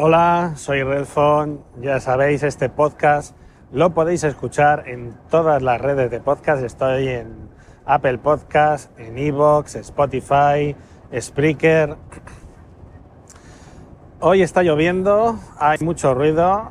[0.00, 1.58] Hola, soy Redphone.
[1.80, 3.36] Ya sabéis, este podcast
[3.72, 6.62] lo podéis escuchar en todas las redes de podcast.
[6.62, 7.50] Estoy en
[7.84, 10.76] Apple Podcast, en Evox, Spotify,
[11.12, 11.96] Spreaker.
[14.20, 16.70] Hoy está lloviendo, hay mucho ruido,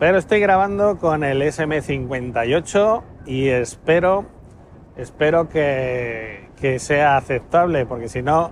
[0.00, 4.24] pero estoy grabando con el SM58 y espero,
[4.96, 8.50] espero que, que sea aceptable, porque si no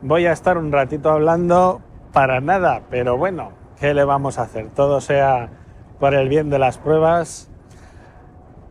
[0.00, 1.82] voy a estar un ratito hablando
[2.14, 4.68] para nada, pero bueno, ¿qué le vamos a hacer?
[4.68, 5.50] Todo sea
[5.98, 7.50] por el bien de las pruebas.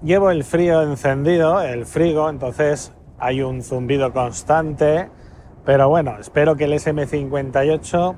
[0.01, 5.09] Llevo el frío encendido, el frigo, entonces hay un zumbido constante,
[5.65, 8.15] pero bueno, espero que el SM58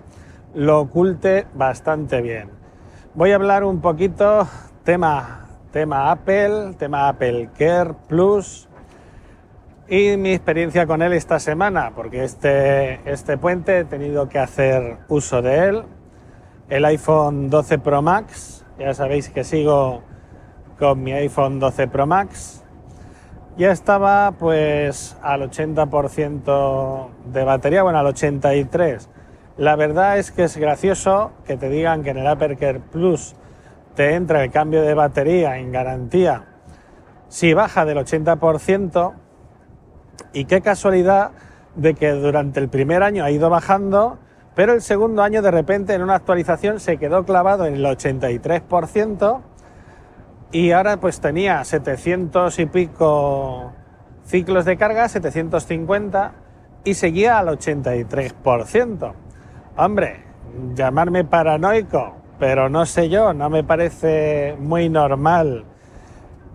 [0.54, 2.52] lo oculte bastante bien.
[3.16, 4.48] Voy a hablar un poquito
[4.84, 8.65] tema, tema Apple, tema Apple Care Plus,
[9.88, 14.98] y mi experiencia con él esta semana, porque este, este puente he tenido que hacer
[15.08, 15.84] uso de él.
[16.70, 20.02] El iPhone 12 Pro Max, ya sabéis que sigo
[20.80, 22.64] con mi iPhone 12 Pro Max.
[23.58, 29.08] Ya estaba pues al 80% de batería, bueno, al 83%.
[29.58, 33.36] La verdad es que es gracioso que te digan que en el Apercare Plus
[33.96, 36.56] te entra el cambio de batería en garantía
[37.28, 39.14] si baja del 80%,
[40.34, 41.32] y qué casualidad
[41.76, 44.18] de que durante el primer año ha ido bajando,
[44.56, 49.42] pero el segundo año de repente en una actualización se quedó clavado en el 83%
[50.52, 53.74] y ahora pues tenía 700 y pico
[54.26, 56.34] ciclos de carga, 750
[56.84, 59.14] y seguía al 83%.
[59.78, 60.24] Hombre,
[60.74, 65.66] llamarme paranoico, pero no sé yo, no me parece muy normal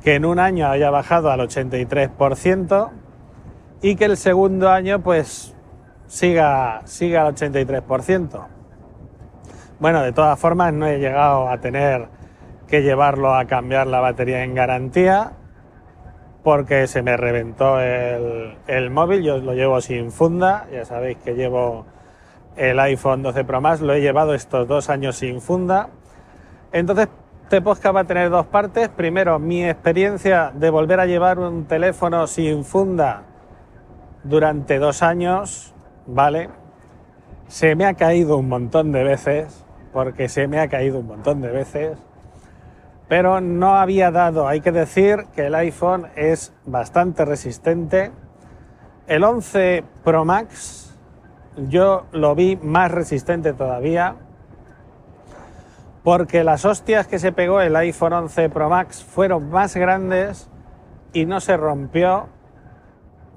[0.02, 2.90] que en un año haya bajado al 83%
[3.82, 5.54] y que el segundo año pues
[6.06, 8.46] siga, siga al 83%.
[9.78, 12.08] Bueno, de todas formas no he llegado a tener
[12.66, 15.32] que llevarlo a cambiar la batería en garantía
[16.42, 21.34] porque se me reventó el, el móvil, yo lo llevo sin funda, ya sabéis que
[21.34, 21.86] llevo
[22.56, 25.88] el iPhone 12 Pro Max, lo he llevado estos dos años sin funda.
[26.72, 27.08] Entonces,
[27.44, 28.88] este podcast va a tener dos partes.
[28.88, 33.24] Primero, mi experiencia de volver a llevar un teléfono sin funda
[34.24, 35.74] durante dos años,
[36.06, 36.50] ¿vale?
[37.48, 41.40] Se me ha caído un montón de veces, porque se me ha caído un montón
[41.40, 41.98] de veces,
[43.08, 48.12] pero no había dado, hay que decir que el iPhone es bastante resistente.
[49.08, 50.96] El 11 Pro Max
[51.68, 54.14] yo lo vi más resistente todavía,
[56.04, 60.48] porque las hostias que se pegó el iPhone 11 Pro Max fueron más grandes
[61.12, 62.28] y no se rompió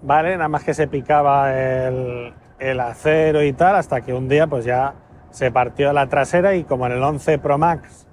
[0.03, 0.35] ¿vale?
[0.37, 4.65] Nada más que se picaba el, el, acero y tal, hasta que un día pues
[4.65, 4.93] ya
[5.31, 8.07] se partió la trasera y como en el 11 Pro Max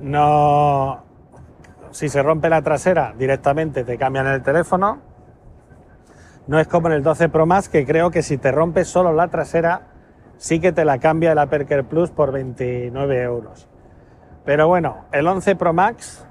[0.00, 1.04] no...
[1.92, 5.00] Si se rompe la trasera directamente te cambian el teléfono.
[6.46, 9.12] No es como en el 12 Pro Max que creo que si te rompes solo
[9.12, 9.88] la trasera
[10.36, 13.68] sí que te la cambia el Apercare Plus por 29 euros.
[14.44, 16.26] Pero bueno, el 11 Pro Max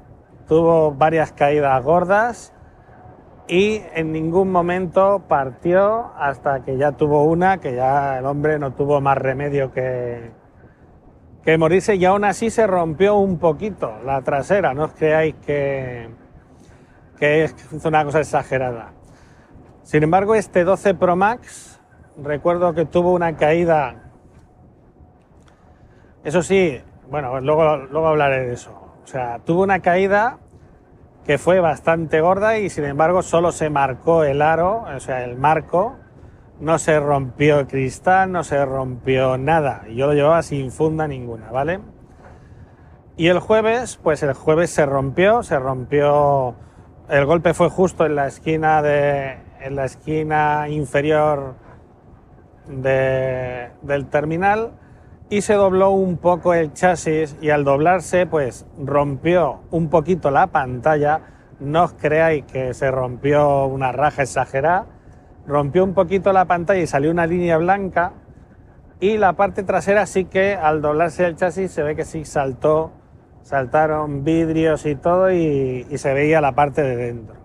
[0.47, 2.53] tuvo varias caídas gordas
[3.49, 8.73] y en ningún momento partió hasta que ya tuvo una, que ya el hombre no
[8.73, 10.29] tuvo más remedio que,
[11.43, 16.09] que morirse y aún así se rompió un poquito la trasera, no os creáis que,
[17.17, 18.93] que es una cosa exagerada.
[19.81, 21.81] Sin embargo, este 12 Pro Max,
[22.21, 24.11] recuerdo que tuvo una caída
[26.23, 26.79] Eso sí,
[27.09, 28.71] bueno, luego, luego hablaré de eso.
[29.03, 30.37] O sea, tuvo una caída
[31.29, 35.37] que fue bastante gorda y sin embargo solo se marcó el aro, o sea, el
[35.37, 35.95] marco,
[36.59, 39.83] no se rompió el cristal, no se rompió nada.
[39.89, 41.81] Yo lo llevaba sin funda ninguna, ¿vale?
[43.15, 46.55] Y el jueves, pues el jueves se rompió, se rompió,
[47.09, 51.53] el golpe fue justo en la esquina de, en la esquina inferior
[52.65, 54.71] de- del terminal
[55.29, 60.47] y se dobló un poco el chasis y al doblarse pues rompió un poquito la
[60.47, 61.21] pantalla.
[61.59, 64.87] No os creáis que se rompió una raja exagerada,
[65.45, 68.13] rompió un poquito la pantalla y salió una línea blanca
[68.99, 72.91] y la parte trasera sí que al doblarse el chasis se ve que sí saltó,
[73.43, 77.35] saltaron vidrios y todo y, se veía la parte de dentro.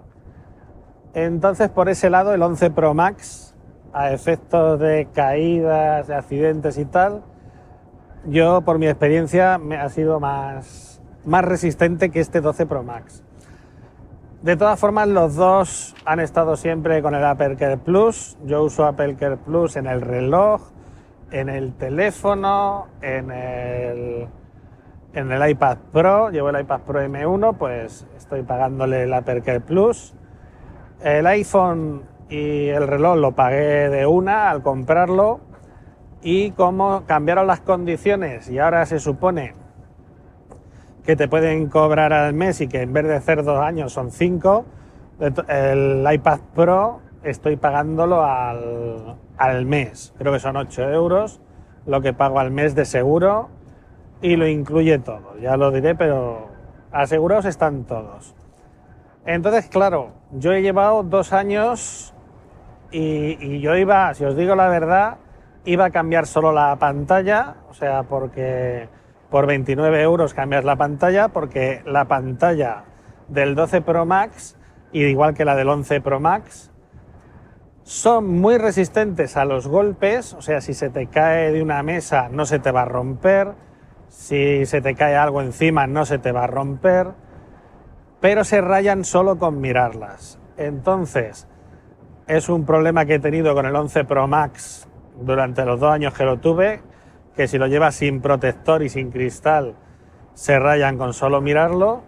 [1.12, 3.54] Entonces por ese lado el 11 Pro Max
[3.92, 7.22] a efectos de caídas, de accidentes y tal,
[8.26, 13.22] yo por mi experiencia me ha sido más, más resistente que este 12 Pro Max.
[14.42, 18.36] De todas formas, los dos han estado siempre con el Apple Care Plus.
[18.44, 20.60] Yo uso Apple Care Plus en el reloj,
[21.30, 24.28] en el teléfono, en el,
[25.14, 26.28] en el iPad Pro.
[26.28, 30.14] Llevo el iPad Pro M1, pues estoy pagándole el Apple Care Plus.
[31.02, 35.40] El iPhone y el reloj lo pagué de una al comprarlo
[36.24, 38.48] y como cambiaron las condiciones.
[38.50, 39.54] Y ahora se supone
[41.04, 44.10] que te pueden cobrar al mes y que en vez de ser dos años son
[44.10, 44.64] cinco,
[45.48, 51.40] el iPad Pro estoy pagándolo al, al mes, creo que son 8 euros
[51.86, 53.48] lo que pago al mes de seguro
[54.22, 56.48] y lo incluye todo, ya lo diré, pero
[56.90, 58.34] asegurados están todos.
[59.26, 62.14] Entonces, claro, yo he llevado dos años
[62.90, 65.18] y yo iba, si os digo la verdad,
[65.64, 68.88] iba a cambiar solo la pantalla, o sea, porque
[69.30, 72.84] por 29 euros cambias la pantalla, porque la pantalla
[73.28, 74.56] del 12 Pro Max,
[74.92, 76.70] igual que la del 11 Pro Max,
[77.82, 82.28] son muy resistentes a los golpes, o sea, si se te cae de una mesa
[82.30, 83.52] no se te va a romper,
[84.08, 87.08] si se te cae algo encima no se te va a romper,
[88.20, 90.38] pero se rayan solo con mirarlas.
[90.56, 91.46] Entonces,
[92.26, 94.88] es un problema que he tenido con el 11 Pro Max
[95.20, 96.82] durante los dos años que lo tuve,
[97.36, 99.74] que si lo llevas sin protector y sin cristal,
[100.34, 102.02] se rayan con solo mirarlo.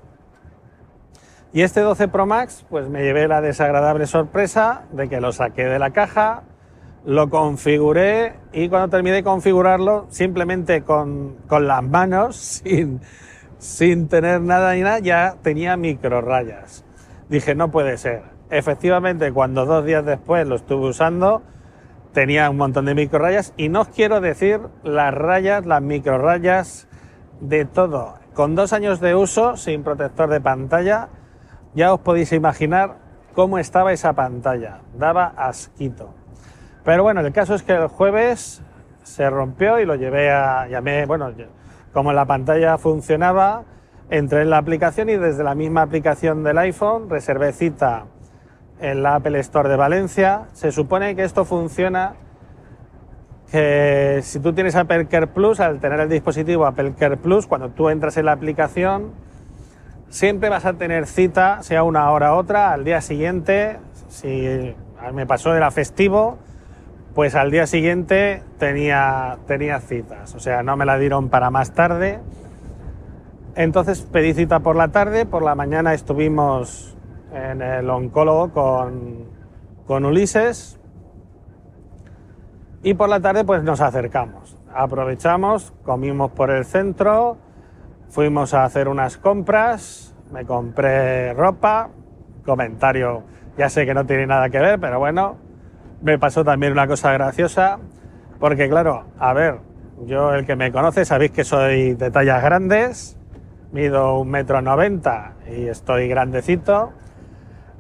[1.53, 5.65] Y este 12 Pro Max, pues me llevé la desagradable sorpresa de que lo saqué
[5.65, 6.43] de la caja,
[7.05, 13.01] lo configuré y cuando terminé de configurarlo, simplemente con, con las manos, sin,
[13.59, 16.85] sin tener nada ni nada, ya tenía micro rayas.
[17.29, 18.23] Dije, no puede ser.
[18.51, 21.43] Efectivamente, cuando dos días después lo estuve usando,
[22.13, 26.19] tenía un montón de micro rayas y no os quiero decir las rayas, las micro
[26.19, 26.89] rayas
[27.41, 28.15] de todo.
[28.35, 31.09] Con dos años de uso, sin protector de pantalla,
[31.75, 32.97] ya os podéis imaginar
[33.35, 34.81] cómo estaba esa pantalla.
[34.97, 36.15] Daba asquito.
[36.85, 38.63] Pero bueno, el caso es que el jueves
[39.03, 40.69] se rompió y lo llevé a.
[40.69, 41.33] Llamé, bueno,
[41.93, 43.65] como la pantalla funcionaba,
[44.11, 48.07] entré en la aplicación y desde la misma aplicación del iPhone reservé cita
[48.81, 50.47] en la Apple Store de Valencia.
[50.53, 52.15] Se supone que esto funciona
[53.51, 57.71] que si tú tienes Apple Care Plus, al tener el dispositivo Apple Care Plus, cuando
[57.71, 59.13] tú entras en la aplicación,
[60.09, 63.79] siempre vas a tener cita, sea una hora u otra, al día siguiente.
[64.09, 64.75] Si
[65.13, 66.39] me pasó era festivo,
[67.15, 70.35] pues al día siguiente tenía, tenía citas.
[70.35, 72.21] O sea, no me la dieron para más tarde.
[73.55, 76.96] Entonces pedí cita por la tarde, por la mañana estuvimos
[77.33, 79.25] en el oncólogo con,
[79.87, 80.79] con Ulises
[82.83, 84.57] y por la tarde pues nos acercamos.
[84.73, 87.39] Aprovechamos, comimos por el centro,
[88.09, 91.89] fuimos a hacer unas compras, me compré ropa,
[92.45, 93.23] comentario,
[93.57, 95.37] ya sé que no tiene nada que ver, pero bueno,
[96.03, 97.79] me pasó también una cosa graciosa,
[98.39, 99.61] porque claro, a ver,
[100.05, 103.19] yo el que me conoce sabéis que soy de tallas grandes,
[103.73, 106.93] mido un metro noventa y estoy grandecito,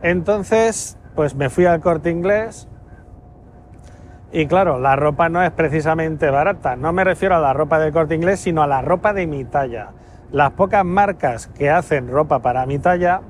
[0.02, 2.68] entonces pues me fui al corte inglés
[4.32, 7.92] y claro, la ropa no es precisamente barata, no me refiero a la ropa del
[7.92, 9.92] corte inglés, sino a la ropa de mi talla.
[10.30, 13.22] Las pocas marcas que hacen ropa para mi talla,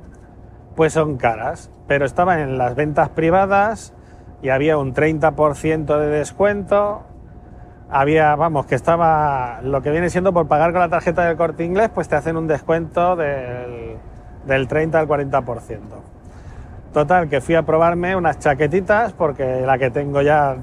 [0.74, 3.94] pues son caras, pero estaban en las ventas privadas
[4.42, 7.04] y había un 30% de descuento.
[7.88, 11.64] Había, vamos, que estaba lo que viene siendo por pagar con la tarjeta del corte
[11.64, 13.98] inglés, pues te hacen un descuento del,
[14.46, 16.15] del 30 al 40%.
[16.96, 20.56] Total, que fui a probarme unas chaquetitas porque la que tengo ya,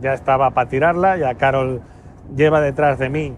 [0.00, 1.82] ya estaba para tirarla, ya Carol
[2.36, 3.36] lleva detrás de mí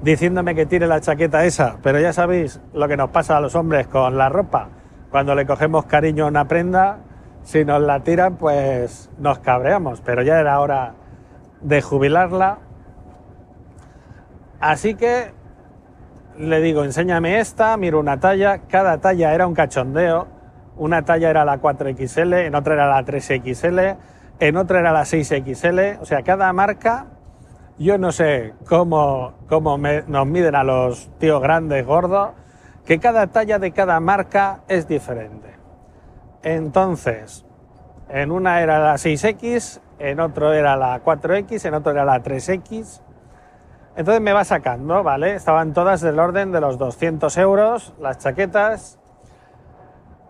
[0.00, 3.56] diciéndome que tire la chaqueta esa, pero ya sabéis lo que nos pasa a los
[3.56, 4.68] hombres con la ropa.
[5.10, 6.98] Cuando le cogemos cariño a una prenda,
[7.42, 10.94] si nos la tiran, pues nos cabreamos, pero ya era hora
[11.62, 12.58] de jubilarla.
[14.60, 15.32] Así que
[16.38, 20.38] le digo, enséñame esta, miro una talla, cada talla era un cachondeo,
[20.80, 23.96] una talla era la 4XL, en otra era la 3XL,
[24.38, 27.06] en otra era la 6XL, o sea, cada marca,
[27.78, 32.30] yo no sé cómo, cómo nos miden a los tíos grandes, gordos,
[32.86, 35.54] que cada talla de cada marca es diferente.
[36.42, 37.44] Entonces,
[38.08, 43.02] en una era la 6X, en otro era la 4X, en otro era la 3X.
[43.96, 45.34] Entonces me va sacando, ¿vale?
[45.34, 48.99] Estaban todas del orden de los 200 euros, las chaquetas.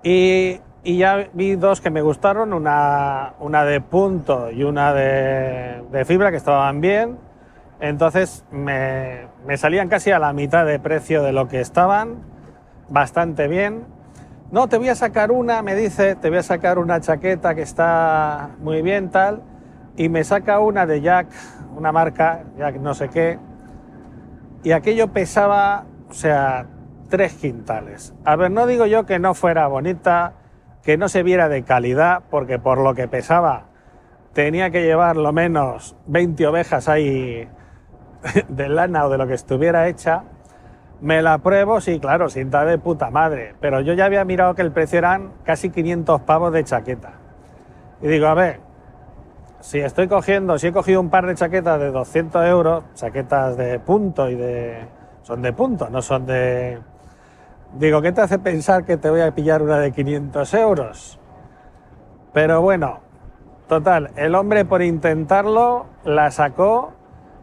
[0.03, 6.05] Y, ya vi dos que me gustaron, una, una de punto y una de, de
[6.05, 7.19] fibra que estaban bien.
[7.81, 12.23] Entonces me, me salían casi a la mitad de precio de lo que estaban,
[12.89, 13.85] bastante bien.
[14.51, 17.63] No, te voy a sacar una, me dice, te voy a sacar una chaqueta que
[17.63, 19.43] está muy bien, tal.
[19.97, 21.29] Y me saca una de Jack,
[21.77, 23.39] una marca, Jack no sé qué.
[24.63, 26.67] Y aquello pesaba, o sea,
[27.11, 28.15] tres quintales.
[28.25, 30.33] A ver, no digo yo que no fuera bonita,
[30.83, 33.67] que no se viera de calidad, porque por lo que pesaba
[34.33, 37.49] tenía que llevar lo menos 20 ovejas ahí
[38.49, 40.25] de lana o de lo que estuviera hecha.
[41.01, 43.55] Me la pruebo, sí, claro, cinta de puta madre.
[43.61, 47.13] Pero yo ya había mirado que el precio eran casi 500 pavos de chaqueta.
[48.03, 48.61] Y digo, a ver,
[49.61, 53.79] si estoy cogiendo, si he cogido un par de chaquetas de 200 euros, chaquetas de
[53.79, 54.87] punto y de...
[55.23, 56.79] Son de punto, no son de...
[57.79, 61.21] Digo, ¿qué te hace pensar que te voy a pillar una de 500 euros?
[62.33, 63.01] Pero bueno,
[63.69, 66.93] total, el hombre por intentarlo la sacó.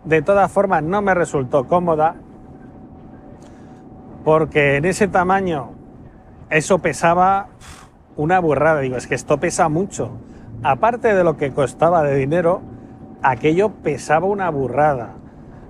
[0.04, 2.16] De todas formas, no me resultó cómoda
[4.28, 5.72] porque en ese tamaño
[6.50, 7.48] eso pesaba
[8.18, 8.82] una burrada.
[8.82, 10.18] Digo, es que esto pesa mucho.
[10.64, 12.62] Aparte de lo que costaba de dinero,
[13.22, 15.14] aquello pesaba una burrada.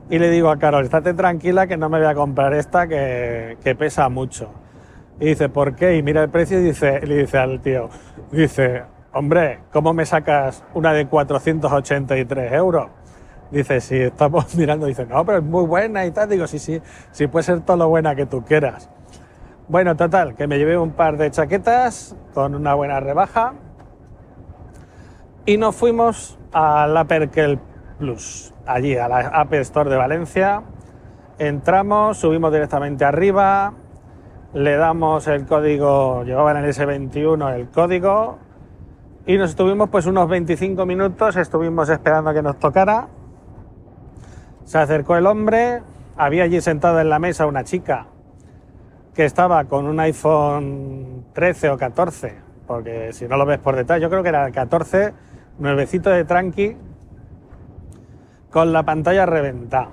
[0.10, 3.58] Y le digo a Carol, estate tranquila que no me voy a comprar esta que,
[3.64, 4.50] que pesa mucho.
[5.20, 5.98] Y dice, ¿por qué?
[5.98, 7.90] Y mira el precio y dice, le dice al tío,
[8.32, 8.84] dice,
[9.14, 12.88] hombre, ¿cómo me sacas una de 483 euros?
[13.52, 16.30] Dice, si estamos mirando, dice, no, pero es muy buena y tal.
[16.30, 18.90] Digo, sí, sí, sí puede ser todo lo buena que tú quieras.
[19.68, 23.54] Bueno, total, que me llevé un par de chaquetas con una buena rebaja
[25.46, 27.60] y nos fuimos al Aperkel
[27.98, 30.62] Plus, allí, a la Apple Store de Valencia.
[31.40, 33.74] Entramos, subimos directamente arriba,
[34.54, 38.40] le damos el código, llevaban el S21 el código
[39.26, 43.08] y nos estuvimos pues unos 25 minutos, estuvimos esperando a que nos tocara.
[44.64, 45.82] Se acercó el hombre,
[46.16, 48.08] había allí sentada en la mesa una chica
[49.14, 52.36] que estaba con un iPhone 13 o 14,
[52.68, 55.14] porque si no lo ves por detrás, yo creo que era el 14,
[55.58, 56.78] nuevecito de tranqui,
[58.52, 59.90] con la pantalla reventada.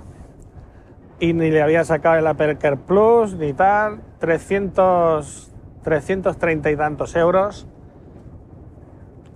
[1.20, 7.66] Y ni le había sacado el Aperker Plus ni tal, 300, 330 y tantos euros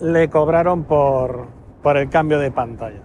[0.01, 1.47] le cobraron por,
[1.83, 3.03] por el cambio de pantalla.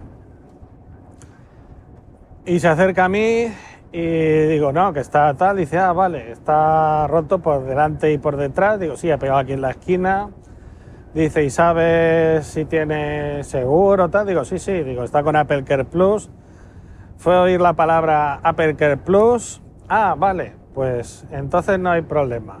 [2.46, 3.46] Y se acerca a mí
[3.92, 5.56] y digo, no, que está tal.
[5.56, 8.78] Dice, ah, vale, está roto por delante y por detrás.
[8.78, 10.30] Digo, sí, ha pegado aquí en la esquina.
[11.14, 14.08] Dice, ¿y sabes si tiene seguro?
[14.10, 14.26] Tal.
[14.26, 14.82] Digo, sí, sí.
[14.82, 16.28] Digo, está con Apple Care Plus.
[17.18, 19.62] Fue a oír la palabra Apple Care Plus.
[19.88, 22.58] Ah, vale, pues entonces no hay problema.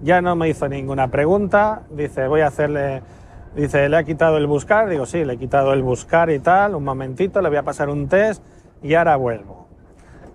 [0.00, 1.82] Ya no me hizo ninguna pregunta.
[1.90, 3.02] Dice, voy a hacerle.
[3.54, 4.88] Dice, ¿le ha quitado el buscar?
[4.88, 6.74] Digo, sí, le he quitado el buscar y tal.
[6.76, 8.42] Un momentito, le voy a pasar un test
[8.82, 9.68] y ahora vuelvo.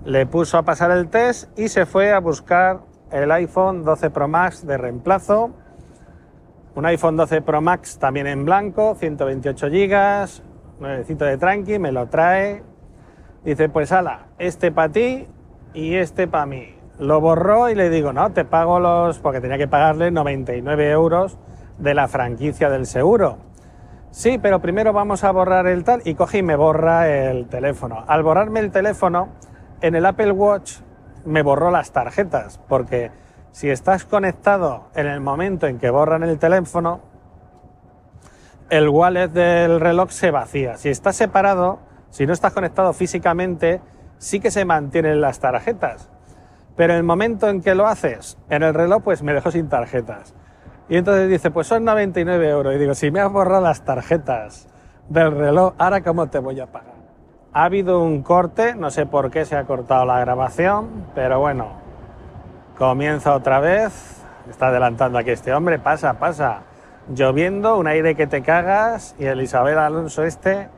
[0.03, 2.81] Le puso a pasar el test y se fue a buscar
[3.11, 5.64] el iPhone 12 Pro Max de reemplazo.
[6.75, 10.27] Un iPhone 12 Pro Max también en blanco, 128 GB,
[10.81, 12.63] nuevecito de tranqui, me lo trae.
[13.45, 15.25] Dice, pues ala, este para ti
[15.73, 16.75] y este para mí.
[16.99, 21.37] Lo borró y le digo, no, te pago los, porque tenía que pagarle 99 euros
[21.77, 23.37] de la franquicia del seguro.
[24.11, 28.03] Sí, pero primero vamos a borrar el tal y coge y me borra el teléfono.
[28.05, 29.29] Al borrarme el teléfono,
[29.79, 30.79] en el Apple Watch
[31.23, 33.11] me borró las tarjetas, porque
[33.55, 36.99] si estás conectado en el momento en que borran el teléfono,
[38.69, 40.75] el wallet del reloj se vacía.
[40.75, 43.79] Si estás separado, si no estás conectado físicamente,
[44.17, 46.09] sí que se mantienen las tarjetas.
[46.75, 50.35] Pero el momento en que lo haces en el reloj, pues me dejo sin tarjetas.
[50.89, 52.75] Y entonces dice, pues son 99 euros.
[52.75, 54.67] Y digo, si me has borrado las tarjetas
[55.07, 56.95] del reloj, ¿ahora cómo te voy a pagar?
[57.53, 61.84] Ha habido un corte, no sé por qué se ha cortado la grabación, pero bueno,
[62.77, 64.23] comienza otra vez.
[64.49, 66.61] Está adelantando aquí este hombre, pasa, pasa.
[67.09, 70.69] Lloviendo, un aire que te cagas y el Isabel Alonso este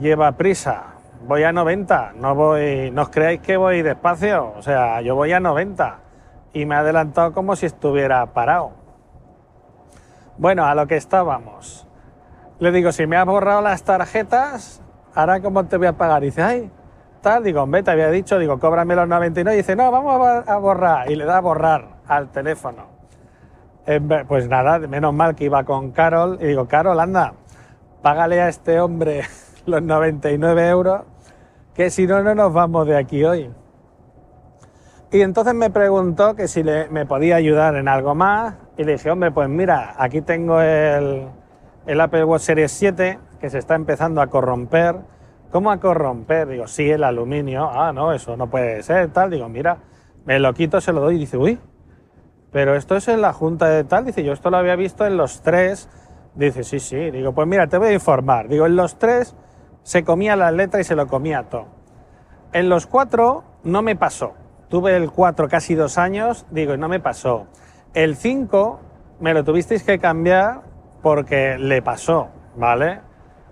[0.00, 0.94] lleva prisa.
[1.26, 5.32] Voy a 90, no voy, no os creáis que voy despacio, o sea, yo voy
[5.32, 5.98] a 90
[6.52, 8.72] y me ha adelantado como si estuviera parado.
[10.38, 11.88] Bueno, a lo que estábamos.
[12.58, 14.82] Le digo, si me has borrado las tarjetas,
[15.14, 16.22] ahora cómo te voy a pagar.
[16.22, 16.70] Dice, ay,
[17.26, 19.56] tal, digo, hombre, te había dicho, digo, cóbrame los 99.
[19.56, 21.10] Y dice, no, vamos a borrar.
[21.10, 22.84] Y le da a borrar al teléfono.
[24.28, 26.38] Pues nada, menos mal que iba con Carol.
[26.40, 27.34] Y digo, Carol, anda,
[28.00, 29.22] págale a este hombre
[29.66, 31.02] los 99 euros,
[31.74, 33.50] que si no, no nos vamos de aquí hoy.
[35.10, 38.54] Y entonces me preguntó que si le, me podía ayudar en algo más.
[38.76, 41.26] Y le dije, hombre, pues mira, aquí tengo el,
[41.86, 45.15] el Apple Watch Series 7 que se está empezando a corromper.
[45.50, 46.48] ¿Cómo a corromper?
[46.48, 47.70] Digo, sí, el aluminio.
[47.70, 49.30] Ah, no, eso no puede ser, tal.
[49.30, 49.78] Digo, mira,
[50.24, 51.58] me lo quito, se lo doy y dice, uy,
[52.52, 54.04] pero esto es en la junta de tal.
[54.04, 55.88] Dice, yo esto lo había visto en los tres.
[56.34, 57.10] Dice, sí, sí.
[57.10, 58.48] Digo, pues mira, te voy a informar.
[58.48, 59.36] Digo, en los tres
[59.82, 61.66] se comía las letras y se lo comía todo.
[62.52, 64.34] En los cuatro no me pasó.
[64.68, 67.46] Tuve el cuatro casi dos años, digo, y no me pasó.
[67.94, 68.80] El cinco
[69.20, 70.62] me lo tuvisteis que cambiar
[71.02, 73.00] porque le pasó, ¿vale?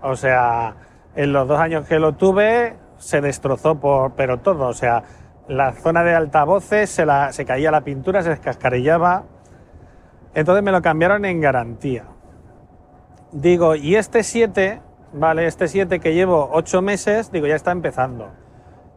[0.01, 0.75] O sea,
[1.15, 5.03] en los dos años que lo tuve se destrozó por, pero todo, o sea,
[5.47, 9.23] la zona de altavoces se, la, se caía la pintura, se descascarillaba.
[10.33, 12.05] Entonces me lo cambiaron en garantía.
[13.31, 14.81] Digo, y este 7,
[15.13, 18.29] vale, este 7 que llevo 8 meses, digo, ya está empezando.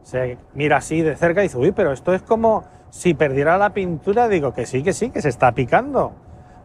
[0.03, 3.71] Se mira así de cerca y dice, uy, pero esto es como si perdiera la
[3.71, 4.29] pintura.
[4.29, 6.13] Digo, que sí, que sí, que se está picando.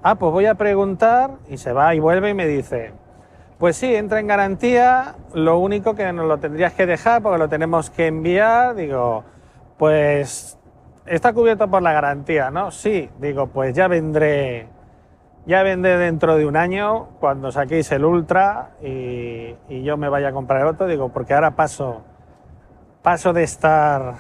[0.01, 2.93] Ah, pues voy a preguntar y se va y vuelve y me dice,
[3.63, 7.47] pues sí, entra en garantía, lo único que nos lo tendrías que dejar porque lo
[7.47, 9.23] tenemos que enviar, digo,
[9.77, 10.59] pues
[11.05, 12.71] está cubierto por la garantía, ¿no?
[12.71, 14.67] Sí, digo, pues ya vendré,
[15.45, 20.33] ya vendré dentro de un año cuando saquéis el Ultra y, yo me vaya a
[20.33, 22.03] comprar otro, digo, porque ahora paso,
[23.01, 24.15] paso de estar,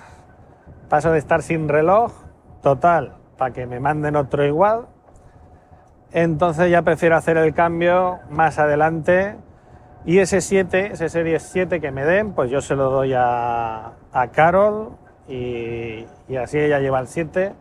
[0.87, 2.13] paso de estar sin reloj,
[2.61, 4.87] total, para que me manden otro igual,
[6.13, 9.35] entonces ya prefiero hacer el cambio más adelante
[10.05, 13.93] y ese 7, ese serie 7 que me den, pues yo se lo doy a,
[14.11, 14.97] a Carol
[15.27, 16.05] y,
[16.41, 17.53] así ella lleva el 7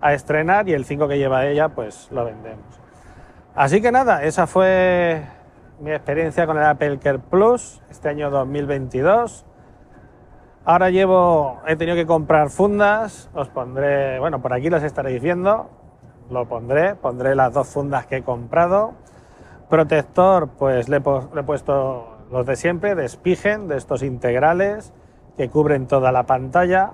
[0.00, 2.66] a estrenar y el 5 que lleva ella pues lo vendemos.
[3.54, 5.22] Así que nada, esa fue
[5.80, 9.46] mi experiencia con el Apple Care Plus este año 2022.
[10.66, 15.70] Ahora llevo, he tenido que comprar fundas, os pondré, bueno, por aquí las estaréis viendo,
[16.30, 18.94] lo pondré, pondré las dos fundas que he comprado.
[19.68, 24.92] Protector, pues le he, puesto los de siempre, de Spigen, de estos integrales
[25.36, 26.92] que cubren toda la pantalla.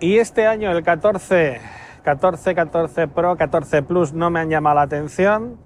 [0.00, 1.60] Y este año el 14,
[2.02, 5.58] 14, 14 Pro, 14 Plus no me han llamado la atención.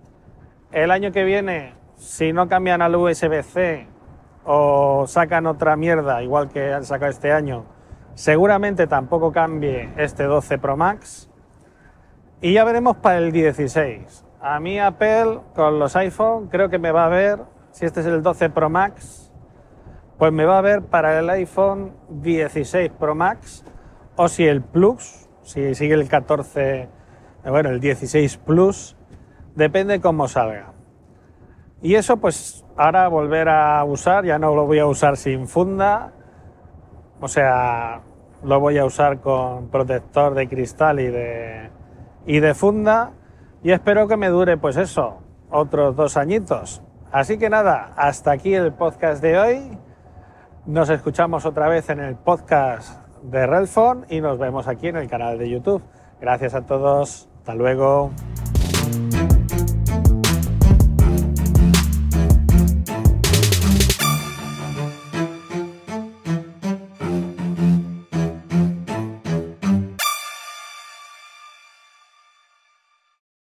[0.72, 3.86] El año que viene, si no cambian al USB-C
[4.44, 7.64] o sacan otra mierda, igual que han sacado este año,
[8.14, 11.30] seguramente tampoco cambie este 12 Pro Max.
[12.40, 14.24] Y ya veremos para el 16.
[14.40, 18.06] A mí Apple con los iPhone creo que me va a ver, si este es
[18.06, 19.32] el 12 Pro Max,
[20.18, 23.64] pues me va a ver para el iPhone 16 Pro Max
[24.16, 26.90] o si el Plus, si sigue el 14,
[27.44, 28.96] bueno, el 16 Plus,
[29.54, 30.74] depende cómo salga.
[31.80, 36.12] Y eso pues ahora volver a usar, ya no lo voy a usar sin funda,
[37.18, 38.02] o sea,
[38.42, 41.70] lo voy a usar con protector de cristal y de,
[42.26, 43.12] y de funda
[43.62, 45.18] y espero que me dure pues eso,
[45.50, 46.82] otros dos añitos.
[47.12, 49.78] Así que nada, hasta aquí el podcast de hoy.
[50.66, 55.08] Nos escuchamos otra vez en el podcast de Relfon y nos vemos aquí en el
[55.08, 55.82] canal de YouTube.
[56.20, 57.28] Gracias a todos.
[57.38, 58.10] Hasta luego.